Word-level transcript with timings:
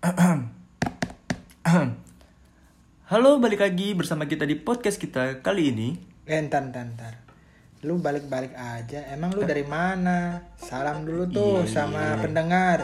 Halo, 3.12 3.36
balik 3.36 3.60
lagi 3.60 3.92
bersama 3.92 4.24
kita 4.24 4.48
di 4.48 4.56
podcast 4.56 4.96
kita 4.96 5.44
kali 5.44 5.68
ini. 5.76 5.92
Eh, 6.24 6.40
entar, 6.40 6.64
entar, 6.64 6.88
entar. 6.88 7.20
Lu 7.84 8.00
balik-balik 8.00 8.56
aja. 8.56 9.04
Emang 9.12 9.36
lu 9.36 9.44
dari 9.44 9.60
mana? 9.60 10.40
Salam 10.56 11.04
dulu 11.04 11.28
tuh 11.28 11.68
Iya, 11.68 11.84
sama 11.84 12.00
iya. 12.00 12.16
pendengar. 12.16 12.78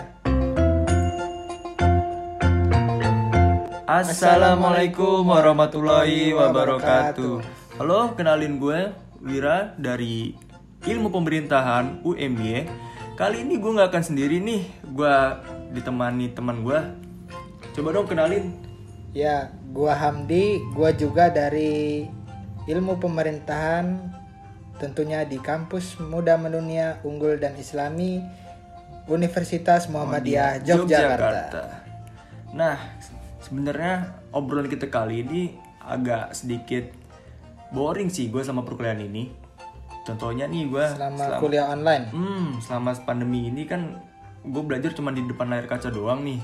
Assalamualaikum 3.88 5.24
warahmatullahi 5.24 6.36
wabarakatuh. 6.36 7.40
Halo, 7.80 8.12
kenalin 8.12 8.60
gue 8.60 8.92
Wira 9.24 9.72
dari 9.80 10.36
Ilmu 10.84 11.08
Pemerintahan 11.08 12.04
UMY. 12.04 12.68
Kali 13.16 13.40
ini 13.40 13.56
gue 13.56 13.72
nggak 13.72 13.88
akan 13.88 14.04
sendiri 14.04 14.36
nih, 14.36 14.68
gue 14.84 15.14
ditemani 15.72 16.36
teman 16.36 16.60
gue. 16.60 17.05
Coba 17.76 17.88
dong 17.92 18.08
kenalin. 18.08 18.52
Ya, 19.16 19.52
gua 19.72 19.96
Hamdi, 19.96 20.60
gua 20.76 20.92
juga 20.92 21.32
dari 21.32 22.04
Ilmu 22.66 22.98
Pemerintahan 23.00 24.12
tentunya 24.76 25.24
di 25.24 25.40
kampus 25.40 25.96
Muda 26.00 26.36
Mendunia 26.36 27.00
Unggul 27.00 27.40
dan 27.40 27.56
Islami 27.56 28.20
Universitas 29.08 29.88
Muhammadiyah 29.88 30.60
Yogyakarta. 30.66 31.86
Nah, 32.52 32.76
sebenarnya 33.40 34.20
obrolan 34.34 34.68
kita 34.68 34.90
kali 34.90 35.22
ini 35.22 35.40
agak 35.80 36.34
sedikit 36.34 36.90
boring 37.70 38.10
sih 38.10 38.28
gue 38.28 38.42
sama 38.42 38.66
perkuliahan 38.66 39.06
ini. 39.06 39.30
Contohnya 40.06 40.46
nih 40.46 40.70
gue 40.70 40.86
Selama 40.86 41.24
kuliah 41.42 41.66
online. 41.70 42.04
Hmm, 42.10 42.58
selama 42.62 42.94
pandemi 43.02 43.50
ini 43.50 43.66
kan 43.66 43.98
gue 44.46 44.62
belajar 44.62 44.94
cuma 44.94 45.10
di 45.10 45.22
depan 45.22 45.50
layar 45.50 45.66
kaca 45.66 45.90
doang 45.90 46.22
nih. 46.22 46.38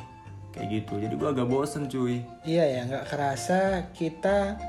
Kayak 0.53 0.69
gitu. 0.69 0.95
Jadi 1.01 1.15
gue 1.17 1.29
agak 1.29 1.49
bosen 1.49 1.89
cuy. 1.89 2.21
Iya 2.45 2.65
ya, 2.69 2.81
nggak 2.87 3.05
kerasa 3.09 3.89
kita 3.97 4.61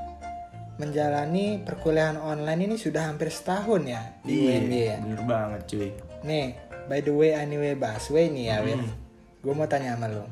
menjalani 0.74 1.62
perkuliahan 1.62 2.18
online 2.18 2.66
ini 2.66 2.76
sudah 2.80 3.06
hampir 3.06 3.30
setahun 3.30 3.86
ya 3.86 4.02
di 4.26 4.42
UMY 4.42 4.80
ya. 4.90 4.96
bener 4.98 5.22
banget 5.22 5.60
cuy. 5.70 5.88
Nih, 6.26 6.58
by 6.90 6.98
the 7.04 7.14
way 7.14 7.30
anyway 7.36 7.78
Baswe 7.78 8.26
nih 8.26 8.50
ya, 8.50 8.56
Wir. 8.64 8.80
Hmm. 8.80 8.90
Gue 9.44 9.52
mau 9.54 9.68
tanya 9.68 9.94
sama 9.94 10.08
lu. 10.10 10.24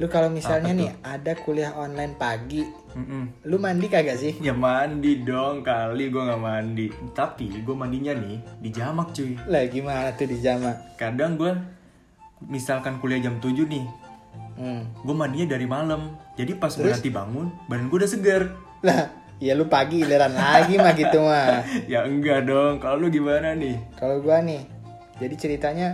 Lu 0.00 0.08
kalau 0.08 0.32
misalnya 0.32 0.72
nih 0.72 0.90
ada 1.04 1.36
kuliah 1.36 1.76
online 1.76 2.16
pagi, 2.16 2.64
Mm-mm. 2.96 3.44
lu 3.44 3.60
mandi 3.60 3.84
kagak 3.84 4.16
sih? 4.16 4.32
Ya 4.40 4.56
mandi 4.56 5.20
dong 5.20 5.60
kali 5.60 6.08
gue 6.08 6.22
nggak 6.24 6.40
mandi. 6.40 6.88
Tapi 7.12 7.60
gue 7.60 7.76
mandinya 7.76 8.16
nih 8.16 8.40
di 8.64 8.68
jamak 8.72 9.12
cuy. 9.12 9.36
Lah 9.44 9.68
gimana 9.68 10.08
tuh 10.16 10.24
di 10.24 10.40
jamak? 10.40 10.96
Kadang 10.96 11.36
gue 11.36 11.52
misalkan 12.48 12.96
kuliah 12.96 13.20
jam 13.20 13.36
7 13.44 13.52
nih, 13.68 13.84
Hmm. 14.60 14.84
gue 15.00 15.14
mandinya 15.16 15.56
dari 15.56 15.64
malam. 15.64 16.20
Jadi 16.36 16.52
pas 16.60 16.68
gue 16.72 16.84
nanti 16.84 17.08
bangun, 17.08 17.48
badan 17.64 17.88
gue 17.88 17.98
udah 18.04 18.10
seger. 18.10 18.42
Lah, 18.84 19.08
ya 19.40 19.56
lu 19.56 19.66
pagi 19.66 20.04
giliran 20.04 20.36
lagi 20.36 20.76
mah 20.76 20.92
gitu 20.92 21.18
mah. 21.24 21.64
ya 21.92 22.04
enggak 22.04 22.44
dong. 22.44 22.76
Kalau 22.78 23.00
lu 23.00 23.08
gimana 23.08 23.56
nih? 23.56 23.80
Kalau 23.96 24.20
gua 24.20 24.44
nih, 24.44 24.68
jadi 25.16 25.34
ceritanya 25.34 25.88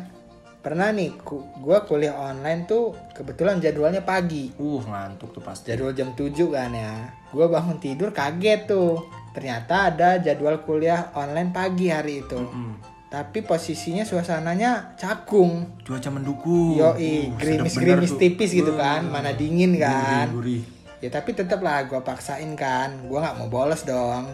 pernah 0.61 0.91
nih 0.91 1.15
ku, 1.23 1.47
gua 1.63 1.87
kuliah 1.87 2.19
online 2.19 2.67
tuh 2.67 2.91
kebetulan 3.15 3.63
jadwalnya 3.63 4.03
pagi. 4.03 4.51
Uh 4.59 4.83
ngantuk 4.83 5.31
tuh 5.31 5.43
pasti. 5.47 5.71
Jadwal 5.71 5.95
jam 5.95 6.11
7 6.19 6.35
kan 6.51 6.75
ya. 6.75 7.15
Gua 7.31 7.47
bangun 7.47 7.79
tidur 7.79 8.11
kaget 8.11 8.67
tuh. 8.67 9.07
Ternyata 9.31 9.95
ada 9.95 10.19
jadwal 10.19 10.67
kuliah 10.67 11.15
online 11.15 11.55
pagi 11.55 11.87
hari 11.87 12.27
itu. 12.27 12.41
Hmm. 12.43 12.96
Tapi 13.07 13.39
posisinya 13.47 14.03
suasananya 14.03 14.99
cakung. 14.99 15.79
Cuaca 15.87 16.11
mendukung. 16.11 16.75
Yoi, 16.75 17.31
Uh, 17.31 17.63
bener 17.71 18.03
tuh. 18.03 18.19
tipis 18.19 18.51
gitu 18.51 18.75
kan, 18.75 19.07
mana 19.07 19.31
dingin 19.31 19.79
kan. 19.79 20.27
gurih-gurih. 20.35 20.63
Ya 20.99 21.09
tapi 21.13 21.37
tetap 21.37 21.63
lah 21.63 21.87
gue 21.87 22.01
paksain 22.03 22.51
kan, 22.59 23.07
gue 23.07 23.19
nggak 23.19 23.37
mau 23.39 23.47
bolos 23.47 23.87
dong. 23.87 24.27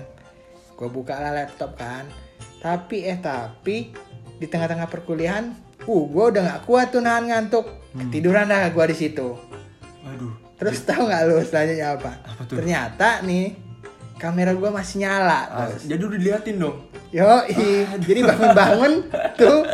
Gue 0.78 0.88
buka 0.88 1.20
lah 1.20 1.36
laptop 1.36 1.76
kan. 1.76 2.08
Tapi 2.64 3.04
eh 3.04 3.18
tapi 3.20 3.92
di 4.40 4.46
tengah-tengah 4.48 4.88
perkuliahan, 4.88 5.52
uh 5.84 6.02
gue 6.08 6.24
udah 6.32 6.40
nggak 6.40 6.62
kuat 6.64 6.94
tuh 6.96 7.04
nahan 7.04 7.28
ngantuk. 7.28 7.68
Hmm. 7.92 8.08
Ketiduran 8.08 8.48
dah 8.48 8.72
gue 8.72 8.84
di 8.88 8.96
situ. 8.96 9.36
Aduh. 10.08 10.32
Terus 10.56 10.80
tahu 10.86 11.10
nggak 11.10 11.22
lu 11.28 11.36
selanjutnya 11.44 11.98
apa? 11.98 12.12
Apa 12.24 12.42
tuh? 12.48 12.56
Ternyata 12.56 13.20
nih 13.26 13.52
kamera 14.16 14.54
gue 14.54 14.70
masih 14.70 15.02
nyala. 15.02 15.40
Ah, 15.50 15.66
terus. 15.68 15.90
jadi 15.90 16.02
udah 16.08 16.18
diliatin 16.22 16.56
dong. 16.56 16.78
Yo, 17.12 17.28
jadi 18.00 18.20
bangun-bangun 18.24 18.92
tuh 19.36 19.68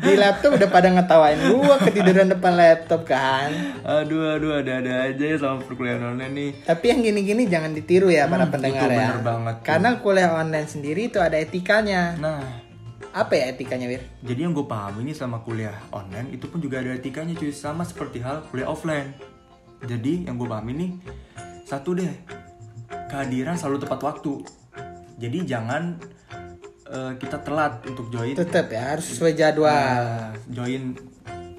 di 0.00 0.16
laptop 0.16 0.56
udah 0.56 0.66
pada 0.66 0.88
ngetawain 0.90 1.38
gua 1.46 1.78
ketiduran 1.78 2.26
depan 2.26 2.52
laptop 2.52 3.06
kan. 3.06 3.52
Aduh, 3.80 4.34
aduh, 4.34 4.58
ada-ada 4.58 5.06
aja 5.06 5.24
ya 5.26 5.36
sama 5.36 5.62
perkuliahan 5.62 6.02
online 6.10 6.32
nih. 6.32 6.50
Tapi 6.64 6.84
yang 6.86 7.00
gini-gini 7.00 7.46
jangan 7.46 7.70
ditiru 7.70 8.08
ya 8.08 8.26
para 8.26 8.42
Hmm, 8.42 8.50
pendengar 8.50 8.82
itu 8.82 8.90
ya. 8.90 9.06
bener 9.06 9.20
banget 9.22 9.54
tuh. 9.56 9.64
Karena 9.64 9.88
kuliah 9.96 10.30
online 10.34 10.66
sendiri 10.66 11.02
itu 11.06 11.18
ada 11.18 11.36
etikanya. 11.36 12.16
Nah, 12.16 12.42
Apa 13.10 13.34
ya 13.34 13.50
etikanya, 13.50 13.86
Wir? 13.86 14.06
jadi 14.20 14.46
yang 14.46 14.54
gue 14.54 14.62
paham 14.64 15.02
ini 15.02 15.10
sama 15.10 15.38
kuliah 15.40 15.74
online 15.90 16.30
itu 16.30 16.46
pun 16.46 16.58
juga 16.58 16.78
ada 16.78 16.94
etikanya 16.94 17.34
cuy 17.34 17.50
sama 17.50 17.82
seperti 17.82 18.18
hal 18.18 18.46
kuliah 18.46 18.66
offline. 18.66 19.10
Jadi 19.82 20.26
yang 20.26 20.34
gue 20.34 20.46
paham 20.46 20.62
ini 20.68 20.94
satu 21.64 21.90
deh 21.92 22.06
kehadiran 23.08 23.54
selalu 23.54 23.82
tepat 23.82 23.98
waktu. 24.00 24.46
Jadi 25.18 25.42
jangan 25.42 25.98
eh, 26.90 27.12
kita 27.16 27.38
telat 27.40 27.80
untuk 27.84 28.10
join 28.10 28.34
Tetap 28.34 28.66
ya 28.68 28.82
harus 28.92 29.06
sesuai 29.06 29.32
jadwal. 29.32 29.70
Nah, 29.70 30.34
join 30.46 30.98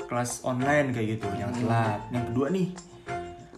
kelas 0.04 0.44
online 0.44 0.92
kayak 0.92 1.08
gitu, 1.16 1.28
jangan 1.34 1.54
Hmm. 1.54 1.62
telat. 1.62 2.00
Yang 2.10 2.24
kedua 2.28 2.48
nih, 2.50 2.68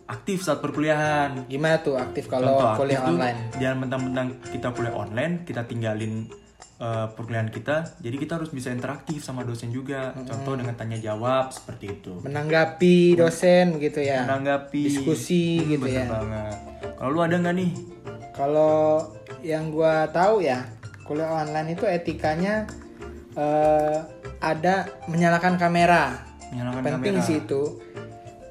aktif 0.05 0.37
saat 0.39 0.59
perkuliahan. 0.59 1.29
Gimana 1.47 1.75
tuh 1.79 1.97
aktif 1.97 2.27
kalau 2.27 2.53
Contoh 2.53 2.69
kuliah 2.77 2.93
aktif 2.95 3.09
tuh, 3.09 3.13
online? 3.17 3.39
Jangan 3.57 3.77
mentang-mentang 3.79 4.27
kita 4.45 4.67
kuliah 4.69 4.95
online, 4.95 5.33
kita 5.43 5.61
tinggalin 5.63 6.29
eh, 6.75 7.07
perkuliahan 7.09 7.47
kita. 7.47 7.95
Jadi 7.97 8.15
kita 8.17 8.35
harus 8.35 8.49
bisa 8.49 8.67
interaktif 8.67 9.23
sama 9.23 9.41
dosen 9.41 9.71
juga. 9.71 10.11
Hmm. 10.11 10.25
Contoh 10.25 10.53
dengan 10.53 10.75
tanya 10.75 10.99
jawab 10.99 11.49
seperti 11.49 11.95
itu. 11.95 12.19
Menanggapi 12.19 13.15
dosen 13.15 13.79
gitu 13.79 13.97
ya. 13.97 14.27
Menanggapi 14.27 14.81
Diskusi 14.83 15.57
Hmm, 15.57 15.69
gitu 15.71 15.87
ya. 15.87 16.03
banget. 16.05 16.55
Kalau 16.93 17.09
lu 17.09 17.19
ada 17.19 17.39
nggak 17.39 17.55
nih? 17.55 17.71
Kalau 18.31 18.99
yang 19.39 19.69
gua 19.69 20.09
tahu 20.09 20.43
ya, 20.43 20.65
kuliah 21.03 21.31
online 21.31 21.75
itu 21.75 21.83
etikanya 21.87 22.67
eh, 23.35 23.97
ada 24.43 24.89
menyalakan 25.07 25.55
kamera. 25.55 26.23
Menyalakan 26.51 26.81
Penting 26.83 27.15
kamera. 27.19 27.27
sih 27.27 27.37
itu. 27.43 27.79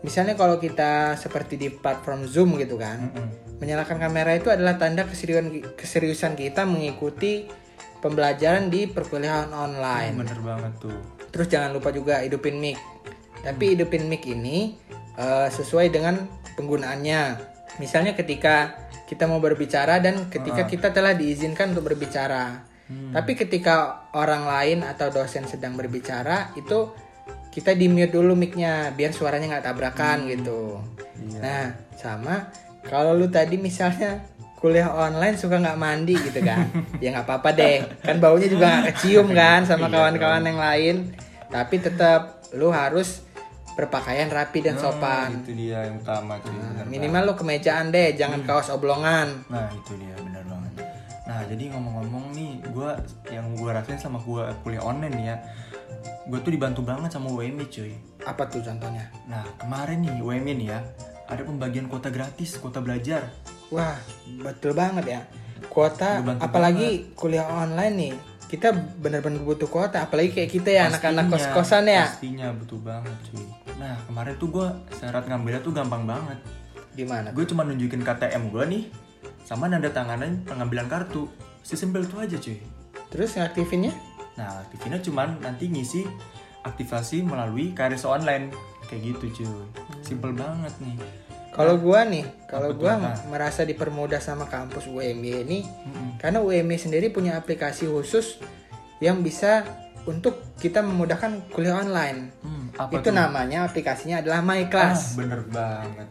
Misalnya 0.03 0.35
kalau 0.35 0.59
kita 0.59 1.15
seperti 1.15 1.55
di 1.55 1.69
platform 1.71 2.27
Zoom 2.27 2.59
gitu 2.59 2.75
kan. 2.81 2.99
Mm-mm. 2.99 3.29
Menyalakan 3.63 4.03
kamera 4.03 4.35
itu 4.35 4.51
adalah 4.51 4.75
tanda 4.75 5.07
keseriusan 5.07 5.79
keseriusan 5.79 6.35
kita 6.35 6.67
mengikuti 6.67 7.47
pembelajaran 8.03 8.67
di 8.67 8.91
perkuliahan 8.91 9.55
online. 9.55 10.19
Bener 10.19 10.41
banget 10.43 10.73
tuh. 10.83 10.99
Terus 11.31 11.47
jangan 11.47 11.71
lupa 11.71 11.95
juga 11.95 12.19
hidupin 12.27 12.59
mic. 12.59 12.79
Tapi 13.47 13.79
hidupin 13.79 14.11
mic 14.11 14.27
ini 14.27 14.75
eh, 15.15 15.49
sesuai 15.49 15.95
dengan 15.95 16.19
penggunaannya. 16.59 17.53
Misalnya 17.79 18.19
ketika 18.19 18.75
kita 19.13 19.29
mau 19.29 19.45
berbicara 19.45 20.01
dan 20.01 20.33
ketika 20.33 20.65
kita 20.65 20.89
telah 20.89 21.13
diizinkan 21.13 21.77
untuk 21.77 21.93
berbicara. 21.93 22.65
Tapi 22.89 23.33
ketika 23.37 24.09
orang 24.17 24.49
lain 24.49 24.79
atau 24.85 25.13
dosen 25.13 25.45
sedang 25.45 25.77
berbicara 25.77 26.53
itu 26.57 26.93
kita 27.53 27.77
di 27.77 27.93
mute 27.93 28.13
dulu 28.13 28.33
mic-nya 28.33 28.89
biar 28.97 29.13
suaranya 29.13 29.53
nggak 29.53 29.69
tabrakan 29.69 30.25
gitu. 30.33 30.81
Nah, 31.41 31.77
sama 31.93 32.49
kalau 32.89 33.13
lu 33.13 33.29
tadi 33.29 33.61
misalnya 33.61 34.25
kuliah 34.57 34.89
online 34.89 35.37
suka 35.37 35.61
nggak 35.61 35.77
mandi 35.77 36.17
gitu 36.17 36.41
kan? 36.41 36.73
Ya 37.05 37.13
nggak 37.13 37.29
apa-apa 37.29 37.53
deh 37.53 37.85
kan 38.01 38.17
baunya 38.17 38.49
juga 38.49 38.65
nggak 38.81 38.97
kecium 38.97 39.29
kan 39.37 39.69
sama 39.69 39.93
kawan-kawan 39.93 40.45
yang 40.45 40.61
lain. 40.61 40.97
Tapi 41.53 41.85
tetap 41.85 42.41
lu 42.57 42.73
harus 42.73 43.25
berpakaian 43.73 44.29
rapi 44.29 44.61
dan 44.61 44.77
sopan 44.77 45.41
Itu 45.41 45.57
dia 45.57 45.89
yang 45.89 45.97
utama 46.01 46.37
cuy. 46.41 46.53
bener 46.53 46.85
minimal 46.87 47.23
lu 47.33 47.35
kemejaan 47.37 47.89
deh 47.89 48.13
jangan 48.13 48.45
kaos 48.45 48.69
oblongan 48.69 49.45
Nah 49.49 49.69
itu 49.73 49.97
dia 49.97 50.13
benar 50.21 50.45
banget. 50.45 50.73
Nah 51.25 51.41
jadi 51.49 51.65
ngomong-ngomong 51.73 52.37
nih, 52.37 52.61
gue 52.69 52.91
yang 53.33 53.47
gue 53.57 53.71
rasain 53.73 53.97
sama 53.97 54.21
gue 54.21 54.45
kuliah 54.61 54.85
online 54.85 55.15
nih 55.17 55.27
ya, 55.33 55.37
gue 56.29 56.39
tuh 56.45 56.53
dibantu 56.53 56.85
banget 56.85 57.09
sama 57.15 57.33
UMI 57.33 57.65
cuy. 57.73 57.95
apa 58.23 58.43
tuh 58.47 58.61
contohnya 58.63 59.09
Nah 59.27 59.43
kemarin 59.57 60.05
nih 60.05 60.21
UMI 60.21 60.53
nih 60.61 60.69
ya, 60.77 60.81
ada 61.33 61.43
pembagian 61.43 61.89
kuota 61.89 62.13
gratis, 62.13 62.61
kuota 62.61 62.85
belajar. 62.85 63.33
wah 63.73 63.97
betul 64.45 64.77
banget 64.77 65.05
ya 65.09 65.21
kuota 65.73 66.21
apalagi 66.43 67.15
kuliah 67.17 67.49
online 67.49 67.95
nih 67.97 68.13
kita 68.53 68.69
bener-bener 69.01 69.41
butuh 69.41 69.65
kuota 69.65 70.05
apalagi 70.05 70.37
kayak 70.37 70.51
kita 70.53 70.71
ya 70.77 70.93
anak-anak 70.93 71.33
kos-kosan 71.33 71.89
ya 71.89 72.05
Pastinya 72.05 72.53
betul 72.53 72.85
banget 72.85 73.17
cuy. 73.33 73.49
Nah 73.81 73.97
kemarin 74.05 74.37
tuh 74.37 74.53
gue 74.53 74.67
syarat 74.93 75.25
ngambilnya 75.25 75.65
tuh 75.65 75.73
gampang 75.73 76.05
banget. 76.05 76.37
gimana 76.93 77.33
Gue 77.33 77.49
cuma 77.49 77.65
nunjukin 77.65 78.05
KTM 78.05 78.53
gue 78.53 78.65
nih, 78.69 78.83
sama 79.49 79.73
nanda 79.73 79.89
tanganan 79.89 80.45
pengambilan 80.45 80.85
kartu. 80.85 81.33
Sesimpel 81.65 82.05
itu 82.05 82.21
aja 82.21 82.37
cuy. 82.37 82.61
terus 83.09 83.41
ngaktifinnya 83.41 83.93
Nah, 84.33 84.65
aktifinnya 84.65 85.01
cuman 85.05 85.41
nanti 85.45 85.69
ngisi 85.69 86.09
aktivasi 86.65 87.25
melalui 87.25 87.73
KRS 87.73 88.05
online. 88.05 88.53
kayak 88.93 89.17
gitu 89.17 89.41
cuy 89.41 89.49
simple 90.05 90.37
banget 90.37 90.69
nih 90.85 90.93
Kalau 91.53 91.77
gua 91.77 92.03
nih, 92.03 92.25
kalau 92.49 92.73
gua 92.73 92.97
Nah. 92.97 93.13
merasa 93.29 93.63
dipermudah 93.63 94.19
sama 94.19 94.49
kampus 94.49 94.89
UMY 94.89 95.45
ini 95.45 95.61
Mm-mm. 95.63 96.17
karena 96.17 96.41
UMY 96.41 96.77
sendiri 96.77 97.09
punya 97.09 97.37
aplikasi 97.37 97.85
khusus 97.85 98.41
yang 98.99 99.21
bisa 99.21 99.63
untuk 100.03 100.41
kita 100.57 100.81
memudahkan 100.81 101.53
kuliah 101.53 101.79
online. 101.79 102.33
Hmm, 102.41 102.73
apa 102.73 102.91
Itu 102.97 103.09
tuh? 103.09 103.15
namanya 103.15 103.63
aplikasinya 103.63 104.19
adalah 104.19 104.41
My 104.41 104.65
ah, 104.65 104.67
Class. 104.67 105.15
bener 105.15 105.45
banget 105.47 106.09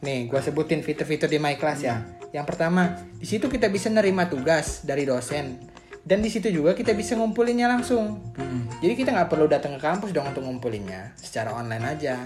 Nih, 0.00 0.26
gua 0.26 0.40
sebutin 0.40 0.80
fitur-fitur 0.80 1.28
di 1.28 1.36
My 1.36 1.54
Class 1.54 1.84
ya. 1.84 2.00
Hmm. 2.00 2.32
Yang 2.32 2.46
pertama, 2.48 2.82
di 3.12 3.26
situ 3.28 3.46
kita 3.46 3.68
bisa 3.68 3.86
nerima 3.86 4.24
tugas 4.26 4.80
dari 4.80 5.04
dosen. 5.04 5.60
Dan 6.00 6.24
di 6.24 6.32
situ 6.32 6.48
juga 6.48 6.72
kita 6.72 6.96
bisa 6.96 7.12
ngumpulinnya 7.12 7.68
langsung. 7.68 8.32
Mm-mm. 8.32 8.80
Jadi 8.80 8.96
kita 8.96 9.12
nggak 9.12 9.28
perlu 9.28 9.44
datang 9.44 9.76
ke 9.76 9.80
kampus 9.82 10.10
dong 10.10 10.24
untuk 10.24 10.40
ngumpulinnya, 10.40 11.12
secara 11.12 11.52
online 11.52 11.84
aja, 11.84 12.16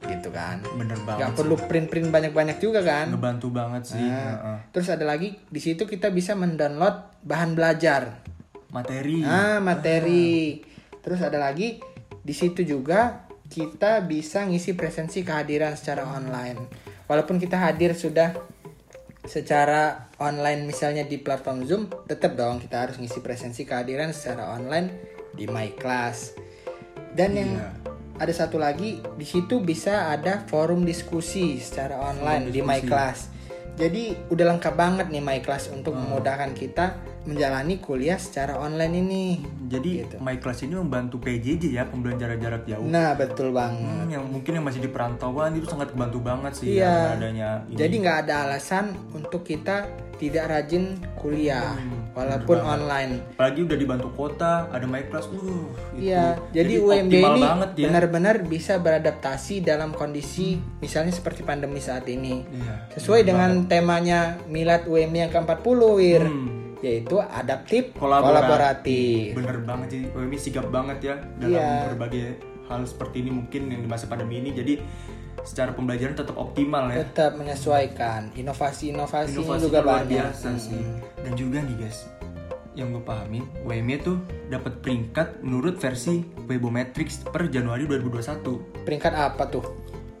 gitu 0.00 0.28
kan. 0.30 0.64
bener 0.74 0.96
banget 1.02 1.20
Nggak 1.20 1.32
perlu 1.36 1.56
print-print 1.60 2.08
banyak-banyak 2.08 2.56
juga 2.56 2.80
kan. 2.80 3.12
ngebantu 3.12 3.48
banget 3.50 3.82
sih 3.84 4.00
Nah. 4.00 4.64
Terus 4.70 4.88
ada 4.88 5.04
lagi 5.04 5.36
di 5.42 5.60
situ 5.60 5.84
kita 5.84 6.08
bisa 6.08 6.32
mendownload 6.32 7.20
bahan 7.22 7.52
belajar. 7.52 8.24
materi 8.70 9.20
Ah, 9.20 9.58
materi. 9.58 10.62
Terus 11.00 11.20
ada 11.20 11.36
lagi 11.36 11.82
di 12.20 12.30
situ 12.30 12.62
juga 12.62 13.26
kita 13.44 14.00
bisa 14.00 14.46
ngisi 14.46 14.72
presensi 14.72 15.20
kehadiran 15.20 15.74
secara 15.74 16.06
online. 16.06 16.70
Walaupun 17.04 17.36
kita 17.36 17.58
hadir 17.58 17.92
sudah 17.92 18.30
secara 19.20 20.08
online 20.16 20.64
misalnya 20.64 21.02
di 21.02 21.18
platform 21.18 21.66
Zoom, 21.66 21.82
tetap 22.06 22.34
dong 22.34 22.58
kita 22.58 22.86
harus 22.86 22.96
ngisi 22.96 23.20
presensi 23.20 23.66
kehadiran 23.66 24.14
secara 24.14 24.48
online 24.50 24.88
di 25.30 25.44
My 25.44 25.74
Class. 25.74 26.34
Dan 27.10 27.30
yang 27.34 27.50
Iya. 27.52 27.70
Ada 28.20 28.32
satu 28.36 28.60
lagi 28.60 29.00
di 29.16 29.24
situ 29.24 29.64
bisa 29.64 30.12
ada 30.12 30.44
forum 30.44 30.84
diskusi 30.84 31.56
secara 31.56 31.96
online 31.96 32.52
di 32.52 32.60
My 32.60 32.84
Class. 32.84 33.32
Jadi 33.80 34.12
udah 34.28 34.44
lengkap 34.54 34.74
banget 34.76 35.06
nih 35.08 35.24
My 35.24 35.40
Class 35.40 35.72
untuk 35.72 35.96
memudahkan 35.96 36.52
kita 36.52 37.09
menjalani 37.30 37.78
kuliah 37.78 38.18
secara 38.18 38.58
online 38.58 38.94
ini. 38.98 39.24
jadi 39.64 40.18
my 40.18 40.34
class 40.36 40.60
ini 40.60 40.74
membantu 40.74 41.16
PJJ 41.16 41.70
ya 41.70 41.86
pembelajaran 41.86 42.36
jarak 42.36 42.66
jauh 42.66 42.82
Nah 42.82 43.14
betul 43.14 43.54
banget. 43.54 43.86
Hmm, 43.86 44.10
yang 44.10 44.26
mungkin 44.26 44.52
yang 44.52 44.66
masih 44.66 44.80
di 44.80 44.90
perantauan 44.90 45.54
itu 45.54 45.64
sangat 45.64 45.94
kebantu 45.94 46.18
banget 46.18 46.52
sih 46.52 46.74
Iya. 46.74 46.90
ya, 46.90 47.14
adanya 47.14 47.48
ini. 47.64 47.78
Jadi 47.78 47.94
nggak 47.96 48.18
ada 48.20 48.34
alasan 48.44 48.84
untuk 49.12 49.40
kita 49.40 49.86
tidak 50.16 50.50
rajin 50.50 50.98
kuliah 51.14 51.72
Hmm, 51.72 52.12
walaupun 52.12 52.58
online. 52.60 53.22
apalagi 53.32 53.60
udah 53.62 53.78
dibantu 53.78 54.08
kota 54.10 54.66
ada 54.68 54.84
my 54.84 55.06
class 55.06 55.24
uh 55.24 55.32
itu. 55.32 55.54
Iya, 55.96 56.36
jadi, 56.50 56.72
UMB 56.76 57.08
optimal 57.08 57.30
ini 57.30 57.40
banget 57.40 57.70
ya 57.72 57.86
benar-benar 57.88 58.36
bisa 58.44 58.76
beradaptasi 58.76 59.62
dalam 59.62 59.90
kondisi 59.90 60.60
misalnya 60.76 61.08
seperti 61.10 61.40
pandemi 61.40 61.78
saat 61.78 62.04
ini. 62.04 62.42
Iya. 62.44 62.90
Sesuai 62.92 63.22
dengan 63.22 63.64
temanya 63.64 64.36
Milad 64.44 64.84
UMB 64.84 65.14
yang 65.16 65.30
ke-40 65.30 65.78
Wir, 65.94 66.24
Hmm. 66.26 66.59
Yaitu 66.80 67.16
adaptif 67.18 67.92
Kolaboratif. 67.92 68.40
kolaboratif. 68.40 69.24
bener 69.34 69.56
banget 69.60 69.88
sih 69.90 70.02
UMI 70.10 70.36
sigap 70.36 70.66
banget 70.68 70.98
ya 71.02 71.14
dalam 71.36 71.52
Iya. 71.54 71.70
berbagai 71.90 72.24
hal 72.66 72.80
seperti 72.82 73.16
ini 73.20 73.30
mungkin 73.32 73.62
yang 73.66 73.80
di 73.80 73.88
masa 73.88 74.06
pandemi 74.06 74.38
ini 74.38 74.50
jadi 74.50 74.80
secara 75.40 75.70
pembelajaran 75.70 76.12
tetap 76.12 76.36
optimal 76.36 76.88
ya 76.88 77.00
Tetap 77.02 77.32
menyesuaikan 77.34 78.28
inovasi-inovasi 78.32 79.32
inovasi 79.34 79.62
juga 79.62 79.80
luar 79.80 80.04
banyak. 80.04 80.08
biasa 80.10 80.48
sih 80.56 80.84
dan 81.16 81.32
juga 81.34 81.60
nih 81.60 81.76
guys 81.78 82.04
yang 82.72 82.90
gue 82.90 83.02
pahami 83.02 83.42
UMI 83.60 83.96
tuh 83.98 84.16
dapat 84.46 84.78
peringkat 84.78 85.42
menurut 85.42 85.76
versi 85.76 86.22
Webometrics 86.44 87.24
per 87.24 87.48
Januari 87.48 87.84
2021 87.84 88.84
Peringkat 88.84 89.12
apa 89.12 89.44
tuh? 89.46 89.64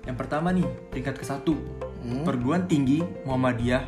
yang 0.02 0.14
pertama 0.14 0.50
nih 0.50 0.64
peringkat 0.88 1.14
ke 1.14 1.24
satu 1.24 1.54
Hmm. 2.00 2.24
perguruan 2.24 2.64
tinggi 2.64 3.04
Muhammadiyah 3.22 3.84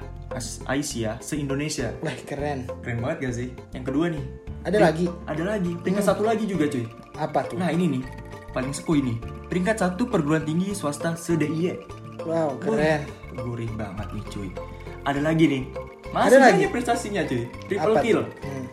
Aisyah 0.65 1.21
se 1.21 1.35
Indonesia 1.37 1.93
Wah 2.01 2.17
keren. 2.23 2.65
keren 2.81 2.99
banget 2.99 3.19
gak 3.23 3.35
sih 3.35 3.49
yang 3.73 3.85
kedua 3.85 4.09
nih 4.09 4.25
Ada 4.63 4.71
Pering- 4.73 4.87
lagi? 4.87 5.07
ada 5.27 5.43
lagi 5.45 5.73
peringkat 5.77 6.05
satu 6.05 6.23
lagi 6.23 6.45
juga 6.45 6.65
cuy 6.67 6.87
Apa 7.15 7.41
tuh? 7.45 7.59
Nah 7.59 7.69
ini 7.69 7.99
nih 7.99 8.03
paling 8.51 8.71
sepuh 8.71 8.97
ini 8.97 9.15
peringkat 9.47 9.77
satu 9.79 10.09
perguruan 10.09 10.43
tinggi 10.43 10.73
swasta 10.73 11.13
se. 11.13 11.37
Wow 12.23 12.57
keren. 12.57 13.05
Gurih 13.35 13.69
banget 13.75 14.09
nih 14.13 14.25
cuy. 14.29 14.49
Ada 15.03 15.21
lagi 15.21 15.45
nih. 15.47 15.63
Masih 16.09 16.29
Ada 16.31 16.39
lagi? 16.39 16.63
prestasinya 16.69 17.23
cuy. 17.25 17.43
Triple 17.67 17.93
Apa 17.93 18.01
kill. 18.01 18.21
tuh? 18.21 18.27
Hmm. 18.47 18.67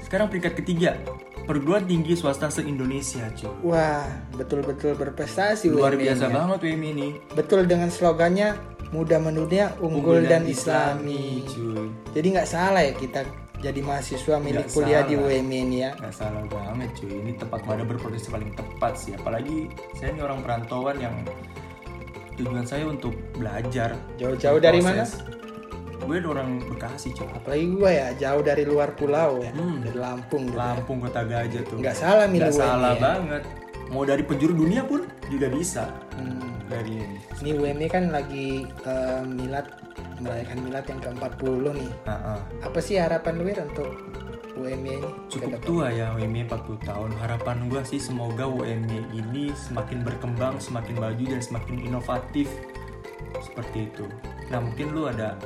Sekarang 0.00 0.26
peringkat 0.28 0.54
ketiga 0.56 0.96
perguruan 1.44 1.82
tinggi 1.82 2.14
swasta 2.14 2.48
se 2.48 2.62
Indonesia 2.62 3.26
cuy. 3.34 3.50
Wah 3.64 4.06
betul-betul 4.32 4.94
berprestasi 4.94 5.68
Luar 5.68 5.92
biasa 5.92 6.28
-nya. 6.28 6.36
banget 6.36 6.58
WMI 6.62 6.88
ini. 6.94 7.08
Betul 7.34 7.64
dengan 7.64 7.90
slogannya 7.90 8.54
muda 8.88 9.16
mendunia 9.16 9.76
unggul, 9.78 10.24
dan, 10.24 10.44
islami. 10.44 11.44
cuy. 11.44 11.92
Jadi 12.12 12.26
nggak 12.32 12.48
salah 12.48 12.80
ya 12.80 12.92
kita 12.92 13.20
jadi 13.58 13.80
mahasiswa 13.80 14.38
milik 14.38 14.64
Nggak 14.64 14.72
kuliah 14.72 15.02
di 15.02 15.14
salah. 15.14 15.28
UMY 15.34 15.56
ini 15.60 15.76
ya. 15.80 15.90
Gak 15.94 16.14
salah 16.14 16.44
banget 16.46 16.90
cuy. 16.94 17.10
Ini 17.12 17.32
tempat 17.36 17.60
pada 17.62 17.82
berprofesi 17.82 18.28
paling 18.28 18.54
tepat 18.54 18.92
sih. 18.94 19.12
Apalagi 19.12 19.66
saya 19.92 20.10
ini 20.10 20.22
orang 20.22 20.40
perantauan 20.40 20.96
yang 20.96 21.14
tujuan 22.34 22.62
saya 22.62 22.86
untuk 22.86 23.12
belajar. 23.34 23.98
Jauh-jauh 24.16 24.62
dari 24.62 24.78
mana? 24.78 25.02
Gue 25.98 26.22
orang 26.22 26.62
Bekasi 26.64 27.10
cuy. 27.12 27.26
Apalagi 27.28 27.66
gua 27.68 27.90
ya 27.90 28.08
jauh 28.16 28.40
dari 28.40 28.62
luar 28.62 28.94
pulau 28.94 29.42
ya, 29.42 29.50
Hmm. 29.52 29.82
dari 29.82 29.98
Lampung. 29.98 30.46
gitu. 30.46 30.56
Lampung 30.56 30.98
Kota 31.02 31.22
Gajah 31.22 31.62
tuh. 31.66 31.76
Nggak 31.76 31.96
salah 31.98 32.24
milih 32.24 32.48
Nggak 32.48 32.54
UMY 32.54 32.62
salah 32.62 32.92
ya. 32.94 33.02
banget. 33.02 33.42
Mau 33.88 34.04
dari 34.04 34.20
penjuru 34.20 34.52
dunia 34.52 34.84
pun 34.84 35.08
juga 35.32 35.48
bisa 35.48 35.88
Hmm. 36.16 36.60
dari 36.68 37.00
ini. 37.00 37.18
Ini 37.40 37.50
UMY 37.56 37.86
kan 37.88 38.12
lagi 38.12 38.68
eh, 38.68 39.22
milad 39.24 39.66
merayakan 40.20 40.58
milad 40.66 40.84
yang 40.84 41.00
ke-40 41.00 41.64
nih. 41.72 41.90
Nah, 42.04 42.18
ah. 42.36 42.40
Apa 42.60 42.78
sih 42.82 43.00
harapan 43.00 43.40
lu 43.40 43.48
untuk 43.48 43.90
UMY 44.58 44.90
ini? 44.98 45.10
Cukup 45.30 45.50
tua 45.62 45.86
ya 45.94 46.12
UMY 46.18 46.44
40 46.50 46.82
tahun. 46.82 47.10
Harapan 47.22 47.70
gue 47.70 47.82
sih 47.86 48.02
semoga 48.02 48.44
UMY 48.44 49.14
ini 49.14 49.54
semakin 49.54 50.02
berkembang, 50.02 50.58
semakin 50.58 50.98
maju 50.98 51.24
dan 51.24 51.40
semakin 51.40 51.76
inovatif 51.86 52.50
seperti 53.40 53.88
itu. 53.88 54.04
Nah 54.48 54.58
mungkin 54.64 54.96
lu 54.96 55.04
ada 55.04 55.36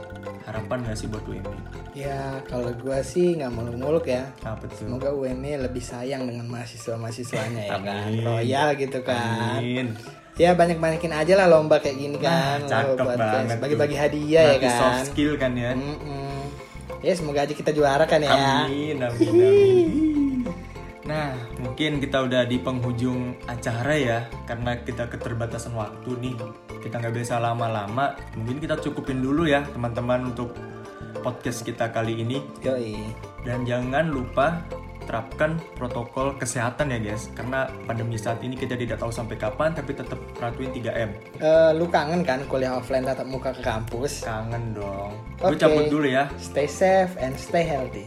harapan 0.46 0.86
gak 0.86 0.96
sih 0.98 1.10
buat 1.10 1.26
UMY? 1.26 1.58
Ya 1.92 2.38
kalau 2.46 2.70
gua 2.78 3.02
sih 3.02 3.36
nggak 3.36 3.52
muluk-muluk 3.52 4.06
ya. 4.06 4.30
Apa 4.46 4.64
tuh? 4.70 4.86
Semoga 4.86 5.10
UMY 5.10 5.58
lebih 5.60 5.82
sayang 5.82 6.24
dengan 6.24 6.46
mahasiswa-mahasiswanya 6.48 7.62
ya 7.68 7.78
kan. 7.82 8.08
Royal 8.22 8.68
gitu 8.78 8.98
kan. 9.02 9.58
Amin. 9.58 9.92
Ya 10.40 10.56
banyak-banyakin 10.56 11.12
aja 11.12 11.34
lah 11.36 11.46
lomba 11.50 11.76
kayak 11.82 11.98
gini 12.00 12.16
kan. 12.16 12.64
Nah, 12.64 12.68
cakep 12.70 13.04
Buat 13.04 13.18
banget. 13.20 13.56
Bagi-bagi 13.60 13.96
hadiah 14.00 14.42
ya 14.42 14.54
Nanti 14.56 14.64
kan. 14.64 14.78
soft 14.80 15.12
skill 15.12 15.32
kan 15.36 15.52
ya. 15.52 15.76
Mm-mm. 15.76 16.40
Ya 17.04 17.12
semoga 17.12 17.44
aja 17.44 17.52
kita 17.52 17.74
juara 17.74 18.06
kan 18.08 18.22
ya. 18.22 18.30
Amin, 18.32 18.96
amin, 19.02 19.28
amin. 19.28 20.11
Nah, 21.02 21.34
mungkin 21.58 21.98
kita 21.98 22.22
udah 22.22 22.46
di 22.46 22.62
penghujung 22.62 23.34
acara 23.50 23.94
ya, 23.98 24.18
karena 24.46 24.78
kita 24.78 25.10
keterbatasan 25.10 25.74
waktu 25.74 26.10
nih. 26.22 26.34
Kita 26.78 27.02
nggak 27.02 27.14
bisa 27.14 27.42
lama-lama. 27.42 28.14
Mungkin 28.38 28.62
kita 28.62 28.78
cukupin 28.78 29.18
dulu 29.18 29.50
ya, 29.50 29.66
teman-teman 29.74 30.30
untuk 30.30 30.54
podcast 31.22 31.66
kita 31.66 31.90
kali 31.90 32.22
ini. 32.22 32.38
Yoi. 32.62 32.98
Dan 33.42 33.66
jangan 33.66 34.10
lupa 34.10 34.62
terapkan 35.02 35.58
protokol 35.74 36.38
kesehatan 36.38 36.94
ya 36.94 36.98
guys, 37.02 37.26
karena 37.34 37.66
pandemi 37.90 38.14
saat 38.14 38.38
ini 38.46 38.54
kita 38.54 38.78
tidak 38.78 39.02
tahu 39.02 39.10
sampai 39.10 39.34
kapan, 39.34 39.74
tapi 39.74 39.98
tetap 39.98 40.18
perhatuin 40.38 40.70
3M. 40.70 41.10
Eh, 41.42 41.70
lu 41.74 41.90
kangen 41.90 42.22
kan 42.22 42.38
kuliah 42.46 42.78
offline 42.78 43.02
tatap 43.02 43.26
muka 43.26 43.50
ke 43.50 43.66
kampus? 43.66 44.22
Kangen 44.22 44.78
dong. 44.78 45.18
Gue 45.42 45.58
Oke. 45.58 45.58
cabut 45.58 45.90
dulu 45.90 46.06
ya. 46.06 46.30
Stay 46.38 46.70
safe 46.70 47.18
and 47.18 47.34
stay 47.34 47.66
healthy. 47.66 48.06